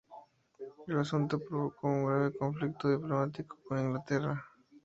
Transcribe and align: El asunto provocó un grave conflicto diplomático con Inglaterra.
El 0.87 0.97
asunto 0.99 1.37
provocó 1.39 1.85
un 1.87 2.07
grave 2.07 2.35
conflicto 2.35 2.89
diplomático 2.89 3.55
con 3.67 3.77
Inglaterra. 3.77 4.43